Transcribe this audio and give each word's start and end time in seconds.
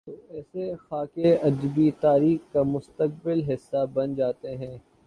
توایسے 0.07 0.65
خاکے 0.85 1.33
ادبی 1.47 1.89
تاریخ 2.01 2.39
کا 2.53 2.61
مستقل 2.63 3.39
حصہ 3.49 3.85
بن 3.93 4.15
جا 4.15 4.31
تے 4.41 4.51
ہیں۔ 4.57 4.77